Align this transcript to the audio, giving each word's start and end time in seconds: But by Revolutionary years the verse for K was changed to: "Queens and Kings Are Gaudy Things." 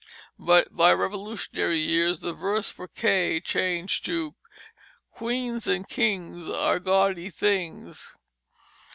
But 0.39 0.75
by 0.75 0.93
Revolutionary 0.93 1.77
years 1.77 2.21
the 2.21 2.33
verse 2.33 2.69
for 2.71 2.87
K 2.87 3.35
was 3.35 3.43
changed 3.43 4.03
to: 4.05 4.33
"Queens 5.11 5.67
and 5.67 5.87
Kings 5.87 6.49
Are 6.49 6.79
Gaudy 6.79 7.29
Things." 7.29 8.15